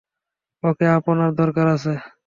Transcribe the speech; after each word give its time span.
ওঁকে 0.63 0.85
আপনার 0.97 1.29
দরকার 1.39 1.65
আছে? 1.75 1.93